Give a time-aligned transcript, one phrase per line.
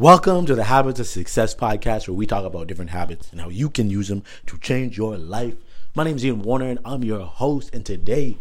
[0.00, 3.50] Welcome to the Habits of Success podcast, where we talk about different habits and how
[3.50, 5.56] you can use them to change your life.
[5.94, 7.74] My name is Ian Warner, and I'm your host.
[7.74, 8.38] And today,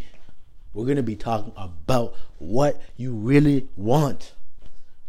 [0.74, 4.32] we're going to be talking about what you really want.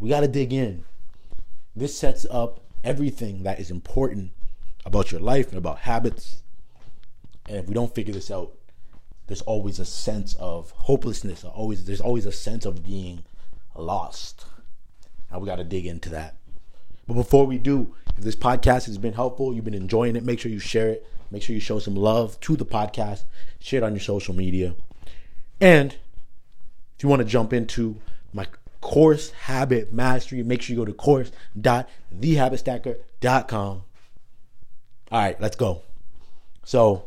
[0.01, 0.85] We got to dig in.
[1.77, 4.33] This sets up everything that is important
[4.85, 6.43] about your life and about habits.
[7.47, 8.51] And if we don't figure this out,
[9.29, 11.45] there's always a sense of hopelessness.
[11.45, 13.23] Always, there's always a sense of being
[13.77, 14.47] lost.
[15.31, 16.40] And we got to dig into that.
[17.11, 20.39] But before we do, if this podcast has been helpful, you've been enjoying it, make
[20.39, 21.05] sure you share it.
[21.33, 23.25] Make sure you show some love to the podcast.
[23.59, 24.77] Share it on your social media.
[25.61, 25.97] And
[26.97, 27.97] if you want to jump into
[28.33, 28.47] my
[28.81, 33.83] course habit mastery, make sure you go to course.thehabitstacker.com.
[35.11, 35.83] All right, let's go.
[36.63, 37.07] So,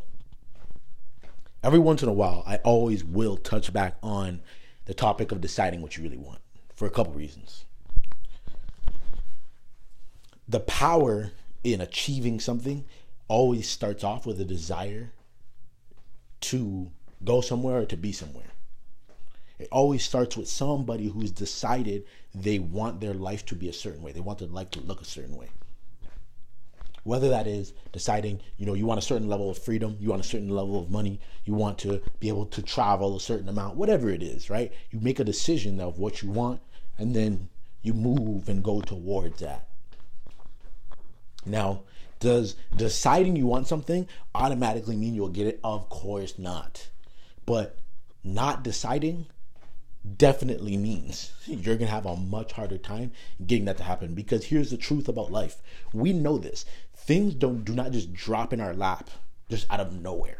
[1.63, 4.41] every once in a while, I always will touch back on
[4.83, 6.39] the topic of deciding what you really want
[6.75, 7.63] for a couple reasons.
[10.53, 11.31] The power
[11.63, 12.85] in achieving something
[13.27, 15.11] always starts off with a desire
[16.41, 16.91] to
[17.23, 18.51] go somewhere or to be somewhere.
[19.57, 22.03] It always starts with somebody who's decided
[22.35, 24.11] they want their life to be a certain way.
[24.11, 25.49] They want their life to look a certain way.
[27.03, 30.23] Whether that is deciding, you know, you want a certain level of freedom, you want
[30.23, 33.75] a certain level of money, you want to be able to travel a certain amount,
[33.75, 34.71] whatever it is, right?
[34.91, 36.61] You make a decision of what you want
[36.99, 37.49] and then
[37.81, 39.69] you move and go towards that.
[41.45, 41.81] Now,
[42.19, 45.59] does deciding you want something automatically mean you'll get it?
[45.63, 46.89] Of course not.
[47.45, 47.77] But
[48.23, 49.27] not deciding
[50.17, 53.11] definitely means you're going to have a much harder time
[53.45, 55.61] getting that to happen because here's the truth about life.
[55.93, 56.65] We know this.
[56.95, 59.09] Things don't do not just drop in our lap
[59.49, 60.39] just out of nowhere.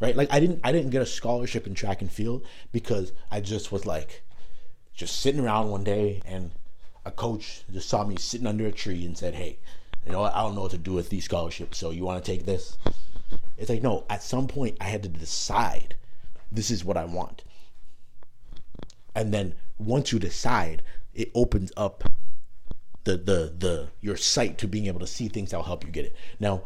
[0.00, 0.16] Right?
[0.16, 3.70] Like I didn't I didn't get a scholarship in track and field because I just
[3.70, 4.24] was like
[4.94, 6.50] just sitting around one day and
[7.04, 9.58] a coach just saw me sitting under a tree and said, "Hey,
[10.06, 11.78] you know, I don't know what to do with these scholarships.
[11.78, 12.76] So you want to take this?"
[13.56, 14.04] It's like no.
[14.08, 15.96] At some point, I had to decide
[16.50, 17.42] this is what I want,
[19.14, 20.82] and then once you decide,
[21.14, 22.04] it opens up
[23.04, 25.90] the the the your sight to being able to see things that will help you
[25.90, 26.16] get it.
[26.38, 26.62] Now,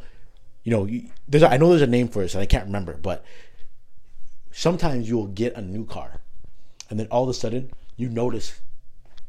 [0.65, 2.97] you know, you, there's I know there's a name for this and I can't remember,
[2.97, 3.25] but
[4.53, 6.21] sometimes you'll get a new car,
[6.91, 8.61] and then all of a sudden you notice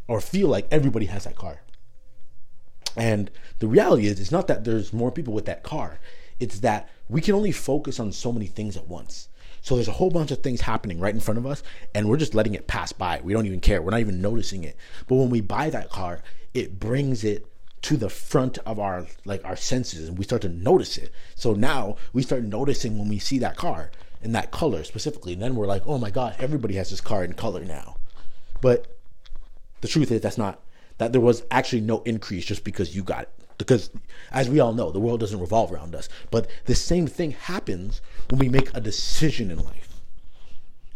[0.08, 1.62] or feel like everybody has that car.
[2.96, 3.30] And
[3.60, 6.00] the reality is, it's not that there's more people with that car.
[6.40, 9.30] It's that we can only focus on so many things at once.
[9.62, 11.62] So there's a whole bunch of things happening right in front of us,
[11.94, 13.20] and we're just letting it pass by.
[13.24, 13.82] We don't even care.
[13.82, 14.78] We're not even noticing it.
[15.08, 16.22] But when we buy that car,
[16.54, 17.46] it brings it
[17.84, 21.12] to the front of our like our senses, and we start to notice it.
[21.36, 23.92] So now we start noticing when we see that car
[24.22, 27.24] in that color specifically, and then we're like, oh my god, everybody has this car
[27.24, 27.98] in color now.
[28.62, 28.97] But
[29.82, 30.62] the truth is that's not
[30.98, 33.30] that there was actually no increase just because you got it.
[33.58, 33.90] Because
[34.32, 36.10] as we all know, the world doesn't revolve around us.
[36.30, 40.00] But the same thing happens when we make a decision in life.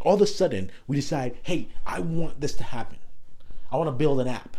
[0.00, 2.98] All of a sudden, we decide, hey, I want this to happen.
[3.70, 4.56] I want to build an app.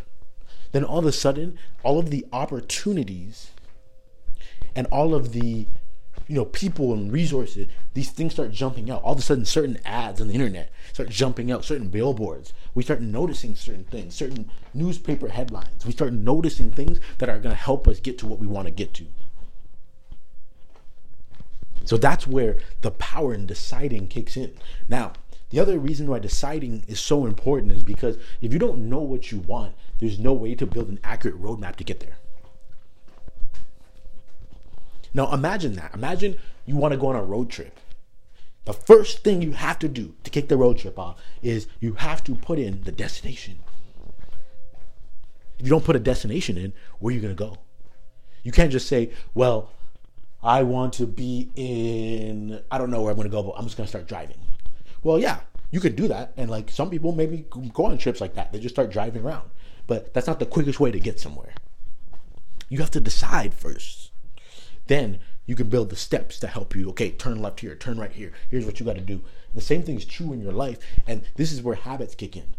[0.71, 3.51] Then all of a sudden, all of the opportunities
[4.75, 5.67] and all of the
[6.27, 9.03] you know, people and resources, these things start jumping out.
[9.03, 12.53] All of a sudden, certain ads on the internet start jumping out, certain billboards.
[12.73, 15.85] We start noticing certain things, certain newspaper headlines.
[15.85, 18.67] We start noticing things that are going to help us get to what we want
[18.67, 19.05] to get to.
[21.85, 24.53] So that's where the power in deciding kicks in.
[24.87, 25.13] Now,
[25.49, 29.31] the other reason why deciding is so important is because if you don't know what
[29.31, 32.17] you want, there's no way to build an accurate roadmap to get there.
[35.13, 35.93] Now imagine that.
[35.93, 36.35] Imagine
[36.65, 37.79] you want to go on a road trip.
[38.65, 41.95] The first thing you have to do to kick the road trip off is you
[41.95, 43.59] have to put in the destination.
[45.59, 47.57] If you don't put a destination in, where are you going to go?
[48.43, 49.71] You can't just say, well,
[50.41, 53.65] I want to be in, I don't know where I'm going to go, but I'm
[53.65, 54.37] just going to start driving.
[55.03, 55.41] Well, yeah,
[55.71, 56.33] you could do that.
[56.37, 58.51] And like some people maybe go on trips like that.
[58.51, 59.49] They just start driving around.
[59.87, 61.53] But that's not the quickest way to get somewhere.
[62.69, 64.11] You have to decide first.
[64.87, 66.89] Then you can build the steps to help you.
[66.89, 68.31] Okay, turn left here, turn right here.
[68.49, 69.21] Here's what you got to do.
[69.53, 70.79] The same thing is true in your life.
[71.07, 72.55] And this is where habits kick in.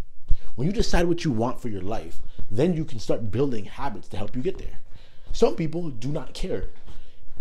[0.55, 4.09] When you decide what you want for your life, then you can start building habits
[4.09, 4.79] to help you get there.
[5.33, 6.69] Some people do not care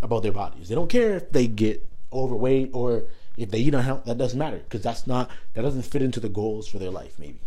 [0.01, 0.69] about their bodies.
[0.69, 3.05] They don't care if they get overweight or
[3.37, 4.09] if they eat unhealthy.
[4.09, 7.19] That doesn't matter because that's not that doesn't fit into the goals for their life,
[7.19, 7.39] maybe.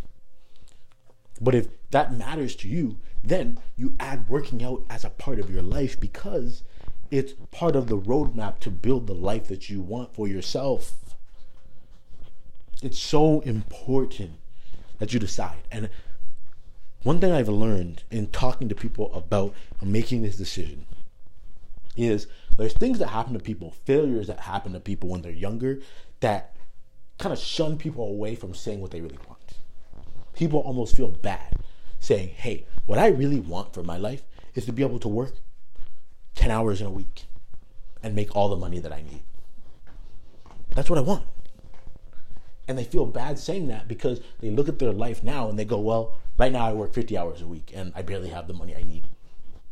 [1.40, 5.50] But if that matters to you, then you add working out as a part of
[5.50, 6.62] your life because
[7.10, 10.94] it's part of the roadmap to build the life that you want for yourself.
[12.82, 14.32] It's so important
[14.98, 15.62] that you decide.
[15.70, 15.88] And
[17.02, 20.86] one thing I've learned in talking to people about making this decision
[21.96, 22.26] is
[22.56, 25.80] there's things that happen to people, failures that happen to people when they're younger
[26.20, 26.56] that
[27.18, 29.58] kind of shun people away from saying what they really want.
[30.34, 31.54] People almost feel bad
[32.00, 34.22] saying, hey, what I really want for my life
[34.54, 35.34] is to be able to work
[36.36, 37.24] 10 hours in a week
[38.02, 39.22] and make all the money that I need.
[40.74, 41.24] That's what I want.
[42.68, 45.64] And they feel bad saying that because they look at their life now and they
[45.64, 48.54] go, well, right now I work 50 hours a week and I barely have the
[48.54, 49.04] money I need.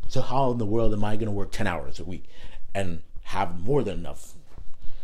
[0.08, 2.24] So, how in the world am I going to work 10 hours a week
[2.74, 4.34] and have more than enough?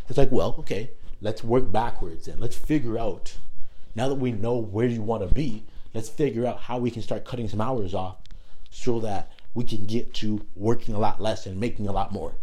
[0.09, 0.91] It's like, well, okay,
[1.21, 3.37] let's work backwards and let's figure out,
[3.95, 5.65] now that we know where you want to be,
[5.95, 8.17] let's figure out how we can start cutting some hours off
[8.71, 12.35] so that we can get to working a lot less and making a lot more.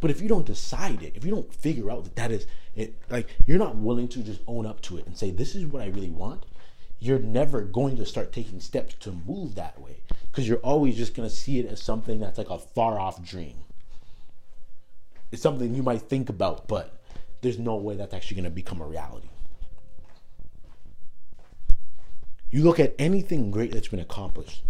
[0.00, 2.94] But if you don't decide it, if you don't figure out that that is it,
[3.08, 5.82] like you're not willing to just own up to it and say, this is what
[5.82, 6.44] I really want,
[6.98, 11.14] you're never going to start taking steps to move that way because you're always just
[11.14, 13.56] going to see it as something that's like a far off dream.
[15.30, 16.98] It's something you might think about, but
[17.40, 19.28] there's no way that's actually going to become a reality.
[22.50, 24.62] You look at anything great that's been accomplished,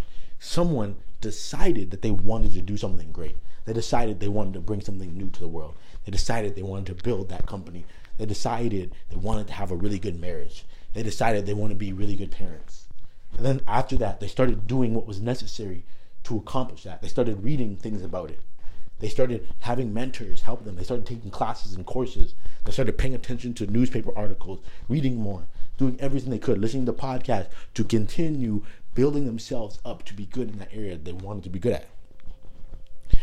[0.42, 3.36] someone decided that they wanted to do something great.
[3.64, 5.76] They decided they wanted to bring something new to the world.
[6.04, 7.86] They decided they wanted to build that company.
[8.18, 10.64] They decided they wanted to have a really good marriage.
[10.94, 12.86] They decided they want to be really good parents.
[13.36, 15.84] And then after that, they started doing what was necessary
[16.24, 17.02] to accomplish that.
[17.02, 18.40] They started reading things about it.
[18.98, 20.74] They started having mentors help them.
[20.74, 22.34] They started taking classes and courses.
[22.64, 25.46] They started paying attention to newspaper articles, reading more,
[25.76, 28.62] doing everything they could, listening to podcasts to continue
[28.94, 31.88] building themselves up to be good in that area they wanted to be good at.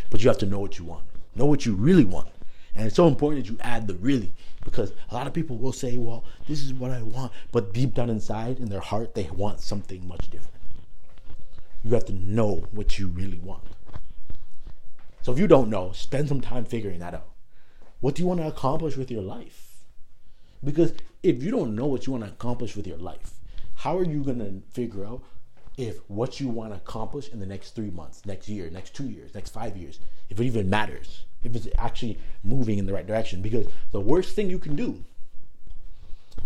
[0.10, 1.06] But you have to know what you want.
[1.36, 2.30] Know what you really want.
[2.76, 4.32] And it's so important that you add the really
[4.64, 7.32] because a lot of people will say, well, this is what I want.
[7.52, 10.56] But deep down inside, in their heart, they want something much different.
[11.84, 13.64] You have to know what you really want.
[15.22, 17.30] So if you don't know, spend some time figuring that out.
[18.00, 19.84] What do you want to accomplish with your life?
[20.64, 20.94] Because
[21.24, 23.34] if you don't know what you want to accomplish with your life,
[23.76, 25.22] how are you going to figure out
[25.80, 29.08] if what you want to accomplish in the next three months, next year, next two
[29.08, 30.00] years, next five years,
[30.30, 33.42] if it even matters, if it's actually moving in the right direction?
[33.42, 35.02] Because the worst thing you can do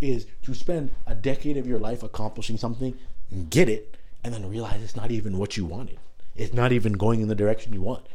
[0.01, 2.93] is to spend a decade of your life accomplishing something
[3.31, 5.97] and get it and then realize it's not even what you wanted.
[6.35, 8.05] It's not even going in the direction you want.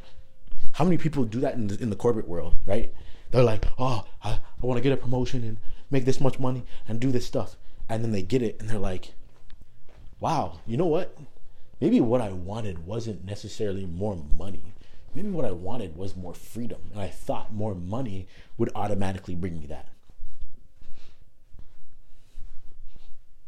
[0.74, 2.94] How many people do that in the, in the corporate world, right?
[3.32, 5.56] They're like, oh, I, I want to get a promotion and
[5.90, 7.56] make this much money and do this stuff.
[7.88, 9.14] And then they get it and they're like,
[10.20, 11.16] wow, you know what?
[11.80, 14.74] Maybe what I wanted wasn't necessarily more money.
[15.14, 16.80] Maybe what I wanted was more freedom.
[16.92, 18.26] And I thought more money
[18.56, 19.88] would automatically bring me that.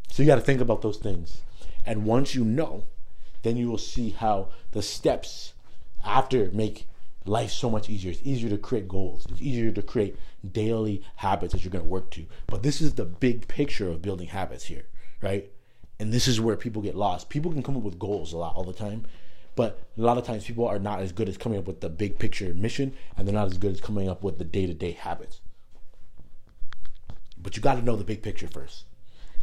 [0.09, 1.43] So you got to think about those things.
[1.87, 2.85] And once you know,
[3.43, 5.55] then you will see how the steps
[6.05, 6.87] after make
[7.25, 8.11] life so much easier.
[8.11, 9.27] It's easier to create goals.
[9.31, 10.17] It's easier to create
[10.53, 12.27] daily habits that you're going to work to.
[12.47, 14.87] But this is the big picture of building habits here,
[15.23, 15.51] right?
[16.01, 17.29] And this is where people get lost.
[17.29, 19.05] People can come up with goals a lot all the time,
[19.55, 21.91] but a lot of times people are not as good as coming up with the
[21.91, 24.73] big picture mission, and they're not as good as coming up with the day to
[24.73, 25.43] day habits.
[27.37, 28.85] But you got to know the big picture first.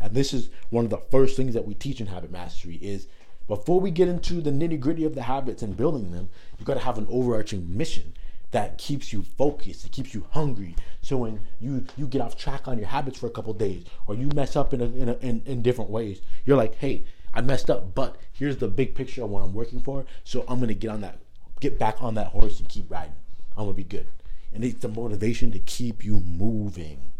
[0.01, 3.07] And this is one of the first things that we teach in habit mastery is
[3.47, 6.73] before we get into the nitty gritty of the habits and building them, you got
[6.73, 8.13] to have an overarching mission
[8.51, 10.75] that keeps you focused, it keeps you hungry.
[11.01, 14.15] So when you you get off track on your habits for a couple days, or
[14.15, 17.41] you mess up in, a, in, a, in in different ways, you're like, hey, I
[17.41, 20.05] messed up, but here's the big picture of what I'm working for.
[20.23, 21.19] So I'm gonna get on that,
[21.59, 23.15] get back on that horse and keep riding.
[23.55, 24.07] I'm gonna be good,
[24.53, 27.11] and it's the motivation to keep you moving.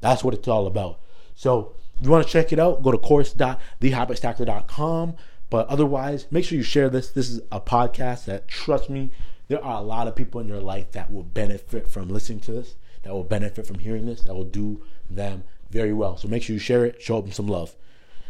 [0.00, 1.00] That's what it's all about.
[1.34, 5.16] So if you want to check it out, go to course.thehabitstacker.com.
[5.50, 7.10] But otherwise, make sure you share this.
[7.10, 9.10] This is a podcast that, trust me,
[9.48, 12.52] there are a lot of people in your life that will benefit from listening to
[12.52, 16.16] this, that will benefit from hearing this, that will do them very well.
[16.16, 17.74] So make sure you share it, show them some love.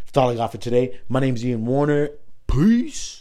[0.06, 0.98] That's all I got for today.
[1.08, 2.10] My name is Ian Warner.
[2.46, 3.16] Peace.